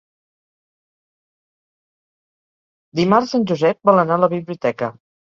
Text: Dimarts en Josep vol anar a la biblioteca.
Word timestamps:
Dimarts 2.99 3.35
en 3.39 3.45
Josep 3.51 3.91
vol 3.91 4.03
anar 4.05 4.17
a 4.21 4.23
la 4.23 4.31
biblioteca. 4.33 4.91